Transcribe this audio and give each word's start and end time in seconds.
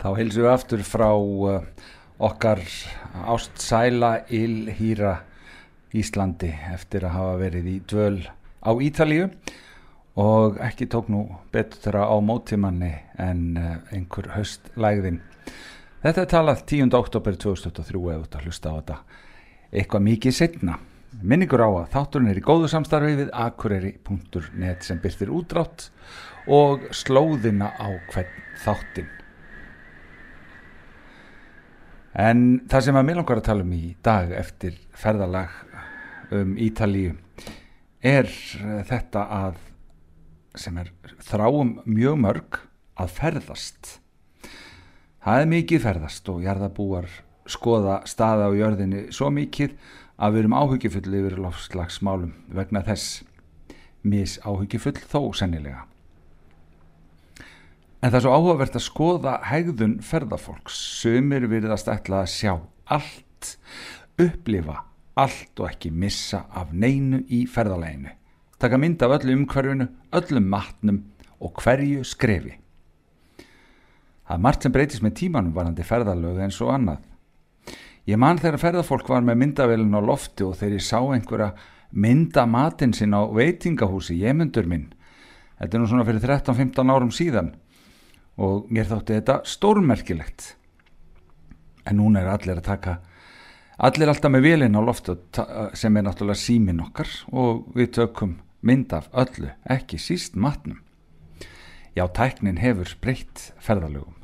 Þá 0.00 0.14
heilsum 0.16 0.46
við 0.46 0.48
aftur 0.48 0.82
frá 0.88 1.10
uh, 1.12 1.64
okkar 2.24 2.62
ástsæla 3.28 4.14
Ilhýra 4.32 5.18
Íslandi 5.92 6.48
eftir 6.72 7.04
að 7.04 7.16
hafa 7.18 7.34
verið 7.42 7.68
í 7.68 7.74
dvöl 7.90 8.22
á 8.64 8.70
Ítalíu 8.80 9.26
og 10.20 10.56
ekki 10.64 10.88
tók 10.88 11.10
nú 11.12 11.26
betur 11.52 12.00
á 12.00 12.16
mótimanni 12.16 12.94
en 13.20 13.44
uh, 13.60 13.76
einhver 13.92 14.30
höstlægðin. 14.38 15.20
Þetta 16.00 16.24
er 16.24 16.32
talað 16.32 16.64
10. 16.72 16.96
oktober 16.96 17.36
2023 17.36 18.00
eða 18.00 18.24
út 18.24 18.40
að 18.40 18.48
hlusta 18.48 18.72
á 18.72 18.78
þetta 18.80 18.98
eitthvað 19.68 20.06
mikið 20.08 20.38
setna. 20.40 20.80
Minningur 21.20 21.60
á 21.60 21.68
að 21.68 21.88
þátturinn 21.92 22.32
er 22.32 22.40
í 22.40 22.48
góðu 22.48 22.72
samstarfi 22.72 23.18
við 23.20 23.36
akureyri.net 23.36 24.86
sem 24.86 25.04
byrðir 25.04 25.36
útrátt 25.42 25.90
og 26.48 26.88
slóðina 26.96 27.74
á 27.76 27.92
hvern 28.08 28.46
þáttin. 28.64 29.19
En 32.10 32.60
það 32.66 32.86
sem 32.86 32.98
að 32.98 33.06
mér 33.06 33.20
langar 33.20 33.38
að 33.38 33.46
tala 33.46 33.64
um 33.66 33.74
í 33.76 33.94
dag 34.02 34.32
eftir 34.34 34.78
ferðalag 34.98 35.52
um 36.34 36.56
Ítalíu 36.58 37.14
er 38.02 38.26
þetta 38.88 39.26
að 39.30 39.60
sem 40.58 40.78
er 40.80 40.90
þráum 41.22 41.76
mjög 41.86 42.18
mörg 42.18 42.60
að 42.98 43.12
ferðast. 43.14 43.96
Það 45.20 45.42
er 45.42 45.50
mikið 45.52 45.84
ferðast 45.84 46.30
og 46.32 46.42
jarðabúar 46.42 47.06
skoða 47.50 48.00
staða 48.08 48.50
á 48.50 48.58
jörðinni 48.58 49.06
svo 49.14 49.30
mikið 49.34 49.76
að 50.20 50.34
við 50.34 50.42
erum 50.42 50.56
áhyggjufull 50.58 51.18
yfir 51.20 51.38
lofslagsmálum 51.44 52.34
vegna 52.56 52.82
þess 52.84 53.22
mis 54.02 54.38
áhyggjufull 54.42 54.98
þó 55.06 55.30
sennilega. 55.36 55.84
En 58.00 58.08
það 58.08 58.16
er 58.16 58.24
svo 58.24 58.36
áhugavert 58.36 58.76
að 58.78 58.84
skoða 58.86 59.32
hegðun 59.44 59.98
ferðafólks, 60.00 60.76
sumir 61.02 61.44
virðast 61.50 61.90
ætla 61.92 62.22
að 62.24 62.30
sjá 62.32 62.54
allt, 62.96 63.50
upplifa 64.16 64.78
allt 65.20 65.60
og 65.60 65.68
ekki 65.68 65.90
missa 65.92 66.46
af 66.56 66.72
neinu 66.72 67.20
í 67.28 67.42
ferðaleginu. 67.44 68.14
Taka 68.60 68.80
mynd 68.80 69.04
af 69.04 69.18
öllu 69.18 69.36
umhverfinu, 69.36 69.88
öllum 70.16 70.48
matnum 70.48 71.04
og 71.44 71.60
hverju 71.60 72.06
skrefi. 72.08 72.56
Það 74.24 74.36
er 74.36 74.42
margt 74.48 74.64
sem 74.64 74.72
breytist 74.72 75.04
með 75.04 75.16
tímanum 75.20 75.52
varandi 75.52 75.84
ferðalög 75.84 76.40
eins 76.40 76.60
og 76.64 76.72
annað. 76.72 77.04
Ég 78.08 78.16
man 78.16 78.40
þegar 78.40 78.62
ferðafólk 78.64 79.08
var 79.12 79.24
með 79.26 79.42
myndavélun 79.42 79.96
á 79.96 80.00
lofti 80.00 80.46
og 80.46 80.56
þegar 80.56 80.78
ég 80.78 80.86
sá 80.88 80.98
einhverja 81.04 81.52
mynda 81.92 82.46
matinn 82.48 82.96
sinn 82.96 83.12
á 83.12 83.28
veitingahúsi, 83.28 84.22
ég 84.24 84.36
myndur 84.38 84.68
minn. 84.70 84.88
Þetta 85.60 85.76
er 85.76 85.82
nú 85.82 85.90
svona 85.90 86.06
fyrir 86.08 86.24
13-15 86.24 86.94
árum 86.94 87.12
síðan 87.12 87.58
og 88.40 88.70
mér 88.72 88.88
þótti 88.88 89.18
þetta 89.18 89.40
stórmerkilegt. 89.48 90.54
En 91.88 92.00
núna 92.00 92.22
er 92.22 92.30
allir 92.32 92.60
að 92.60 92.68
taka 92.68 92.98
allir 93.80 94.12
alltaf 94.12 94.32
með 94.32 94.46
velin 94.48 94.76
á 94.76 94.80
loftu 94.84 95.16
sem 95.76 95.96
er 95.96 96.06
náttúrulega 96.06 96.40
símin 96.40 96.84
okkar. 96.84 97.10
Og 97.32 97.66
við 97.76 97.92
tökum 97.98 98.38
mynd 98.60 98.92
af 98.96 99.10
öllu 99.12 99.52
ekki 99.68 100.00
síst 100.00 100.36
matnum. 100.36 100.80
Já, 101.96 102.06
tæknin 102.06 102.60
hefur 102.62 102.92
breytt 103.02 103.50
ferðalögum. 103.60 104.16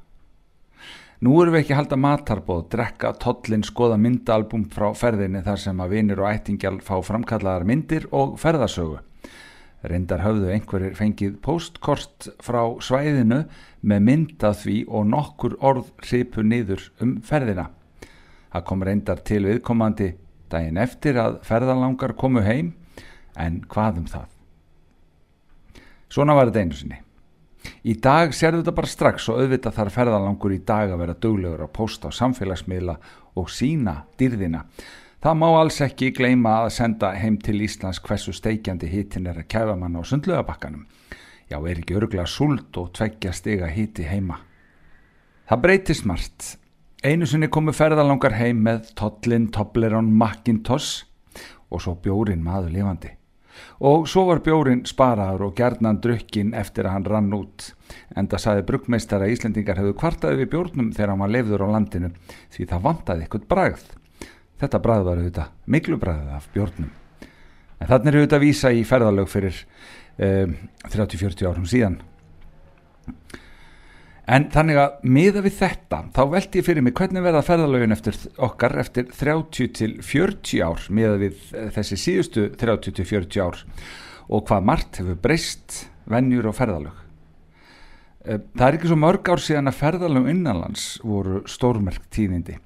Nú 1.24 1.32
erum 1.40 1.54
við 1.56 1.62
ekki 1.62 1.72
að 1.72 1.78
halda 1.80 1.96
matarbóð 1.96 2.66
drekka, 2.74 3.10
tollin, 3.16 3.64
skoða 3.64 3.96
myndaalbum 3.96 4.66
frá 4.72 4.90
ferðinni 4.94 5.40
þar 5.46 5.62
sem 5.62 5.78
að 5.80 5.94
vinir 5.96 6.20
og 6.20 6.28
ættingjal 6.28 6.76
fá 6.84 6.98
framkallaðar 7.04 7.64
myndir 7.66 8.04
og 8.12 8.36
ferðasögu 8.40 9.00
Reyndar 9.84 10.22
höfðu 10.24 10.50
einhverjir 10.54 10.94
fengið 10.98 11.34
postkort 11.44 12.30
frá 12.42 12.62
svæðinu 12.82 13.42
með 13.86 14.04
mynda 14.08 14.52
því 14.56 14.76
og 14.88 15.08
nokkur 15.10 15.56
orð 15.60 15.90
hripu 16.06 16.42
niður 16.42 16.88
um 17.04 17.18
ferðina. 17.26 17.68
Það 18.52 18.66
kom 18.70 18.86
reyndar 18.88 19.20
til 19.26 19.42
viðkomandi 19.44 20.14
daginn 20.50 20.80
eftir 20.80 21.18
að 21.20 21.40
ferðalangar 21.46 22.16
komu 22.18 22.42
heim, 22.46 22.72
en 23.36 23.60
hvað 23.68 24.00
um 24.00 24.06
það? 24.10 24.30
Svona 26.08 26.36
var 26.38 26.48
þetta 26.48 26.64
einu 26.64 26.78
sinni. 26.78 27.00
Í 27.86 27.96
dag 28.02 28.34
serðu 28.34 28.62
þetta 28.62 28.76
bara 28.76 28.90
strax 28.90 29.26
og 29.30 29.40
auðvitað 29.42 29.76
þarf 29.76 29.96
ferðalangur 29.98 30.54
í 30.54 30.60
dag 30.66 30.92
að 30.92 31.02
vera 31.02 31.18
döglegur 31.22 31.64
að 31.66 31.74
posta 31.76 32.10
á 32.10 32.18
samfélagsmiðla 32.18 32.96
og 33.36 33.50
sína 33.52 33.98
dýrðina. 34.18 34.62
Það 35.24 35.38
má 35.40 35.46
alls 35.56 35.78
ekki 35.80 36.10
gleima 36.12 36.58
að 36.62 36.74
senda 36.76 37.14
heim 37.16 37.38
til 37.40 37.62
Íslands 37.64 38.02
hversu 38.04 38.34
steikjandi 38.36 38.90
hitin 38.90 39.26
er 39.30 39.40
að 39.40 39.48
kæfa 39.54 39.76
mann 39.80 39.96
á 39.96 40.04
sundlögabakkanum. 40.04 40.84
Já, 41.48 41.56
er 41.56 41.80
ekki 41.80 41.96
örglega 41.96 42.26
sult 42.28 42.76
og 42.76 42.92
tveggja 42.98 43.32
stiga 43.32 43.70
hiti 43.72 44.04
heima. 44.04 44.42
Það 45.48 45.62
breytist 45.62 46.06
margt. 46.06 46.56
Einu 47.06 47.26
sinni 47.26 47.48
komu 47.48 47.72
ferðalangar 47.76 48.36
heim 48.36 48.60
með 48.66 48.92
Tollin, 48.98 49.48
Toblerone, 49.54 50.10
Macintosh 50.10 51.06
og 51.70 51.82
svo 51.82 51.96
bjórin 52.02 52.44
maður 52.44 52.74
lifandi. 52.74 53.12
Og 53.88 54.08
svo 54.10 54.26
var 54.28 54.42
bjórin 54.44 54.82
sparaður 54.84 55.48
og 55.48 55.54
gerðnan 55.56 56.00
drukkin 56.04 56.52
eftir 56.54 56.84
að 56.88 56.98
hann 56.98 57.06
rann 57.12 57.36
út. 57.36 57.70
Enda 58.16 58.40
saði 58.42 58.66
bruggmeistara 58.68 59.30
Íslendingar 59.32 59.80
hefðu 59.80 59.96
kvartaði 59.96 60.42
við 60.42 60.50
bjórnum 60.52 60.90
þegar 60.92 61.14
hann 61.14 61.24
var 61.24 61.32
lefður 61.32 61.64
á 61.64 61.74
landinu 61.78 62.10
því 62.52 62.68
það 62.72 62.84
vantaði 62.90 63.24
eitthvað 63.24 63.48
bragð. 63.54 63.86
Þetta 64.60 64.80
bræð 64.84 65.06
var 65.06 65.20
auðvitað 65.20 65.54
miklu 65.72 65.98
bræðið 66.00 66.34
af 66.36 66.48
bjórnum. 66.54 66.92
En 67.76 67.88
þannig 67.90 68.08
er 68.08 68.18
auðvitað 68.20 68.38
að 68.38 68.44
vísa 68.46 68.72
í 68.72 68.84
ferðalög 68.88 69.28
fyrir 69.28 69.58
um, 70.16 70.54
30-40 70.88 71.50
árum 71.50 71.66
síðan. 71.68 71.98
En 74.26 74.48
þannig 74.50 74.80
að 74.82 74.94
miða 75.06 75.42
við 75.44 75.58
þetta, 75.60 76.00
þá 76.16 76.22
veldi 76.32 76.58
ég 76.58 76.66
fyrir 76.66 76.82
mig 76.82 76.96
hvernig 76.98 77.22
verða 77.22 77.44
ferðalögin 77.46 77.94
eftir 77.94 78.16
okkar 78.42 78.74
eftir 78.82 79.06
30-40 79.14 80.64
ár, 80.66 80.88
miða 80.90 81.20
við 81.20 81.44
þessi 81.76 81.98
síðustu 82.02 82.48
30-40 82.58 83.44
ár 83.44 83.60
og 84.26 84.48
hvað 84.48 84.66
margt 84.66 84.98
hefur 84.98 85.20
breyst 85.22 85.84
vennjur 86.10 86.50
og 86.50 86.56
ferðalög. 86.58 87.04
Það 88.26 88.66
er 88.66 88.78
ekki 88.80 88.90
svo 88.90 88.98
mörg 88.98 89.28
ár 89.30 89.42
síðan 89.44 89.70
að 89.70 89.78
ferðalög 89.84 90.30
innanlands 90.32 90.86
voru 91.06 91.44
stórmerkt 91.46 92.08
tíðindi. 92.10 92.56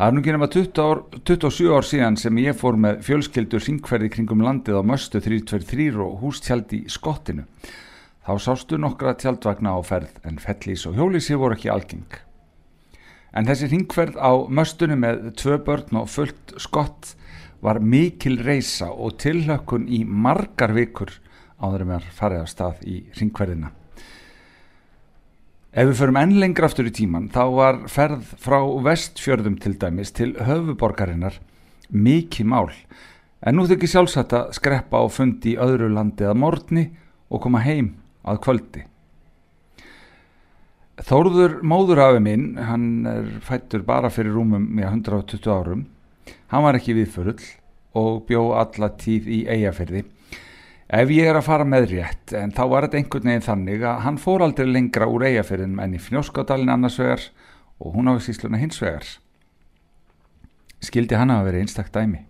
Það 0.00 0.08
er 0.08 0.14
nú 0.16 0.20
ekki 0.22 0.32
nema 0.32 0.46
20 0.48 0.78
ár, 0.80 1.00
27 1.28 1.72
ár 1.76 1.84
síðan 1.84 2.14
sem 2.16 2.38
ég 2.40 2.54
fór 2.56 2.78
með 2.80 3.02
fjölskyldur 3.04 3.60
syngferði 3.60 4.08
kringum 4.14 4.40
landið 4.40 4.78
á 4.80 4.88
Möstu 4.88 5.20
323 5.20 5.98
og 6.00 6.14
hústjaldi 6.22 6.78
í 6.86 6.92
skottinu. 6.94 7.42
Þá 8.24 8.30
sástu 8.40 8.78
nokkra 8.80 9.12
tjaldvagna 9.20 9.74
á 9.76 9.80
ferð 9.84 10.14
en 10.24 10.40
fellís 10.40 10.86
og 10.88 10.96
hjólísi 10.96 11.36
voru 11.36 11.58
ekki 11.58 11.68
algeng. 11.68 12.16
En 13.36 13.44
þessi 13.44 13.68
ringferð 13.74 14.16
á 14.16 14.32
Möstunni 14.48 14.96
með 14.96 15.34
tvö 15.42 15.58
börn 15.68 16.00
og 16.00 16.08
fullt 16.08 16.54
skott 16.56 17.12
var 17.60 17.82
mikil 17.84 18.38
reysa 18.40 18.88
og 18.88 19.18
tilhökkun 19.20 19.84
í 19.84 20.00
margar 20.08 20.72
vikur 20.80 21.12
áður 21.60 21.84
með 21.90 21.98
að 22.00 22.16
fara 22.22 22.40
af 22.40 22.48
stað 22.48 22.80
í 22.88 23.02
ringferðina. 23.20 23.74
Ef 25.70 25.86
við 25.86 26.00
förum 26.00 26.16
enn 26.18 26.32
lengra 26.42 26.66
aftur 26.66 26.88
í 26.88 26.90
tíman 26.90 27.28
þá 27.30 27.42
var 27.54 27.76
ferð 27.86 28.32
frá 28.42 28.58
vestfjörðum 28.82 29.54
til 29.62 29.76
dæmis 29.78 30.10
til 30.10 30.32
höfuborgarinnar 30.34 31.36
mikið 31.94 32.48
mál 32.50 32.72
en 33.46 33.54
nú 33.54 33.68
þykir 33.70 33.92
sjálfsagt 33.92 34.34
að 34.34 34.50
skreppa 34.58 34.98
á 34.98 35.06
fundi 35.06 35.52
í 35.54 35.60
öðru 35.62 35.92
landi 35.94 36.26
að 36.26 36.40
morgni 36.42 36.84
og 37.30 37.44
koma 37.44 37.62
heim 37.62 37.92
að 38.26 38.40
kvöldi. 38.42 38.82
Þóruður 41.06 41.60
móðurafi 41.62 42.18
minn, 42.20 42.48
hann 42.58 43.06
er 43.06 43.30
fættur 43.46 43.86
bara 43.86 44.10
fyrir 44.10 44.34
rúmum 44.34 44.66
í 44.74 44.82
120 44.84 45.46
árum, 45.54 45.86
hann 46.50 46.66
var 46.66 46.76
ekki 46.76 46.98
viðförull 46.98 47.46
og 47.96 48.24
bjó 48.26 48.48
alla 48.58 48.90
tíð 48.98 49.30
í 49.30 49.44
eigafyrði 49.46 50.02
Ef 50.90 51.10
ég 51.14 51.28
er 51.30 51.36
að 51.38 51.46
fara 51.46 51.66
með 51.68 51.84
rétt, 51.92 52.32
en 52.34 52.50
þá 52.50 52.62
var 52.66 52.86
þetta 52.86 52.98
einhvern 52.98 53.28
veginn 53.28 53.44
þannig 53.46 53.82
að 53.86 54.00
hann 54.02 54.16
fór 54.18 54.42
aldrei 54.42 54.66
lengra 54.66 55.06
úr 55.06 55.22
eigafyrðin 55.28 55.76
enn 55.78 55.94
í 55.94 56.00
fnjóskádalinn 56.02 56.72
annars 56.74 56.98
vegar 56.98 57.28
og 57.78 57.94
hún 57.94 58.10
á 58.10 58.18
sísluna 58.18 58.58
hins 58.58 58.80
vegar. 58.82 59.06
Skildi 60.82 61.14
hann 61.14 61.30
að 61.30 61.46
vera 61.46 61.62
einstakт 61.62 61.94
dæmi. 61.94 62.24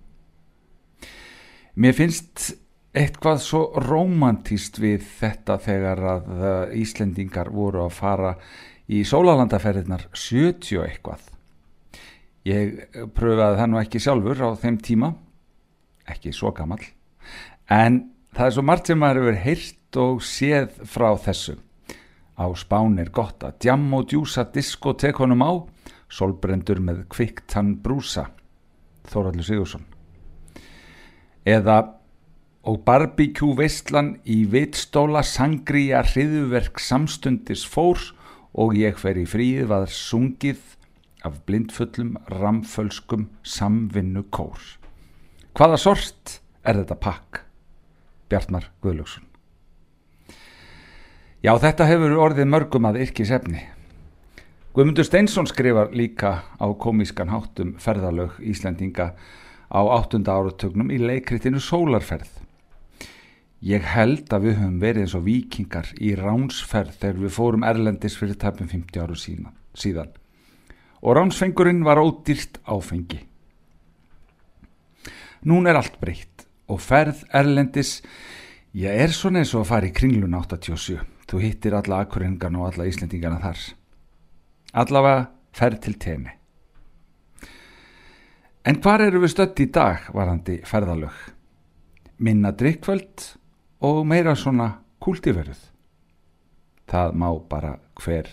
Mér 1.81 1.97
finnst 1.97 2.51
eitthvað 2.93 3.41
svo 3.47 3.63
romantíst 3.81 4.77
við 4.83 5.09
þetta 5.23 5.57
þegar 5.65 6.05
að 6.13 6.31
Íslendingar 6.83 7.49
voru 7.55 7.87
að 7.87 7.97
fara 7.97 8.37
í 8.91 9.01
sólalandaferðinar 9.09 10.09
70 10.13 10.85
eitthvað. 10.85 11.25
Ég 12.45 12.89
pröfaði 13.17 13.61
það 13.63 13.69
nú 13.73 13.81
ekki 13.81 14.05
sjálfur 14.05 14.45
á 14.45 14.51
þeim 14.61 14.81
tíma, 14.85 15.15
ekki 16.13 16.37
svo 16.37 16.53
gammal, 16.57 16.83
en 17.73 18.03
það 18.37 18.47
er 18.47 18.57
svo 18.57 18.65
margt 18.67 18.91
sem 18.91 19.01
maður 19.01 19.23
hefur 19.23 19.41
heyrt 19.45 20.01
og 20.01 20.25
séð 20.25 20.81
frá 20.89 21.09
þessu 21.25 21.57
á 22.41 22.47
spán 22.57 22.99
er 23.03 23.11
gott 23.13 23.45
að 23.45 23.59
djam 23.67 23.87
og 23.99 24.09
djúsa 24.11 24.47
diskotekonum 24.55 25.45
á 25.45 25.53
solbrendur 26.11 26.83
með 26.83 27.07
kviktan 27.13 27.77
brúsa 27.85 28.29
Þóraldur 29.11 29.47
Sigursson 29.47 29.87
eða 31.49 31.79
og 32.69 32.83
barbíkjú 32.85 33.55
veistlan 33.57 34.15
í 34.29 34.43
vitstóla 34.53 35.23
sangri 35.25 35.89
að 35.97 36.15
hriðuverk 36.15 36.81
samstundis 36.83 37.65
fór 37.65 38.03
og 38.53 38.77
ég 38.77 38.99
fer 39.01 39.19
í 39.21 39.25
fríð 39.29 39.71
var 39.71 39.89
sungið 39.89 40.61
af 41.25 41.37
blindfullum, 41.49 42.15
ramfölskum, 42.33 43.29
samvinnu 43.45 44.25
kór. 44.33 44.61
Hvaða 45.57 45.79
sort 45.81 46.41
er 46.65 46.81
þetta 46.81 46.97
pakk? 47.01 47.43
Bjartmar 48.31 48.71
Guðlöksson. 48.85 49.27
Já, 51.41 51.55
þetta 51.57 51.87
hefur 51.89 52.19
orðið 52.21 52.51
mörgum 52.53 52.89
að 52.89 53.01
yrki 53.07 53.25
sefni. 53.27 53.63
Guðmundur 54.77 55.07
Steinsson 55.09 55.49
skrifar 55.51 55.91
líka 55.97 56.45
á 56.61 56.67
komískan 56.79 57.33
háttum 57.33 57.73
ferðalög 57.83 58.37
Íslandinga 58.39 59.15
á 59.67 59.81
áttunda 59.97 60.37
áratögnum 60.37 60.93
í 60.95 61.01
leikritinu 61.01 61.59
Sólarferð. 61.59 62.31
Ég 63.67 63.83
held 63.93 64.31
að 64.33 64.47
við 64.47 64.55
höfum 64.61 64.79
verið 64.81 65.05
eins 65.05 65.17
og 65.19 65.25
vikingar 65.27 65.91
í 65.99 66.15
ránsferð 66.17 66.95
þegar 67.01 67.19
við 67.25 67.35
fórum 67.35 67.67
Erlendis 67.67 68.17
fyrir 68.17 68.39
tæpum 68.41 68.71
50 68.71 69.03
áru 69.03 69.19
síðan 69.19 70.15
og 71.01 71.17
ránsfengurinn 71.17 71.83
var 71.85 72.01
ódýrt 72.01 72.61
áfengi. 72.69 73.21
Nún 75.49 75.67
er 75.67 75.81
allt 75.81 75.97
breytt 76.01 76.40
og 76.71 76.81
ferð 76.83 77.25
Erlendis, 77.35 77.99
ég 78.77 79.03
er 79.05 79.15
svona 79.15 79.43
eins 79.43 79.55
og 79.57 79.65
að 79.65 79.71
fara 79.73 79.91
í 79.91 79.95
kringlun 79.95 80.37
87, 80.39 81.01
þú 81.27 81.43
hittir 81.43 81.77
alla 81.77 82.05
akkuringan 82.05 82.59
og 82.61 82.71
alla 82.71 82.87
íslendingana 82.91 83.41
þar. 83.43 83.65
Allavega 84.85 85.25
ferð 85.57 85.81
til 85.87 85.99
temi. 85.99 86.37
En 88.61 88.77
hvar 88.85 89.01
eru 89.01 89.23
við 89.23 89.33
stött 89.33 89.61
í 89.65 89.71
dag 89.73 90.11
varandi 90.13 90.59
ferðalög? 90.69 91.17
Minna 92.21 92.53
drikkvöld 92.53 93.25
og 93.89 94.03
meira 94.07 94.35
svona 94.37 94.69
kúltíferð. 95.01 95.57
Það 96.91 97.17
má 97.17 97.29
bara 97.49 97.79
hver 97.97 98.29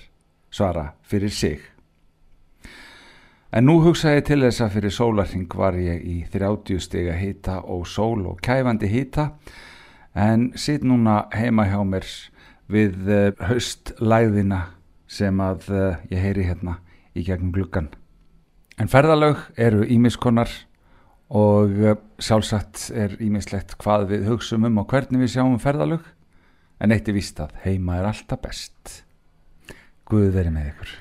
svara 0.51 0.91
fyrir 1.07 1.31
sig. 1.31 1.61
En 3.55 3.63
nú 3.63 3.77
hugsaði 3.79 4.23
til 4.27 4.41
þess 4.43 4.63
að 4.65 4.73
fyrir 4.75 4.91
sólarring 4.91 5.53
var 5.55 5.77
ég 5.79 6.01
í 6.03 6.17
30 6.33 6.81
stiga 6.83 7.13
hita 7.15 7.61
og 7.63 7.85
sól 7.87 8.25
og 8.27 8.41
kæfandi 8.43 8.89
hita 8.91 9.29
en 10.17 10.49
sitt 10.59 10.83
núna 10.83 11.21
heima 11.31 11.67
hjá 11.69 11.79
mér 11.87 12.09
við 12.67 13.07
haustlæðina 13.47 14.65
sem 15.07 15.39
að 15.39 15.69
ég 16.11 16.19
heyri 16.19 16.49
hérna 16.49 16.81
í 17.15 17.23
gegnum 17.23 17.53
gluggan. 17.55 17.87
En 18.77 18.91
ferðalög 18.91 19.39
eru 19.55 19.87
ímiskonar 19.87 20.51
og 21.31 21.71
sjálfsagt 22.19 22.89
er 22.91 23.15
ímislegt 23.23 23.77
hvað 23.79 24.09
við 24.11 24.29
hugsaum 24.33 24.67
um 24.67 24.83
og 24.83 24.91
hvernig 24.91 25.23
við 25.23 25.37
sjáum 25.37 25.57
ferðalög 25.63 26.03
en 26.83 26.91
eitt 26.91 27.07
er 27.07 27.15
víst 27.15 27.39
að 27.39 27.55
heima 27.63 28.01
er 28.01 28.11
alltaf 28.11 28.43
best. 28.43 29.01
Guð 30.07 30.33
verið 30.35 30.57
með 30.59 30.73
ykkur. 30.75 30.97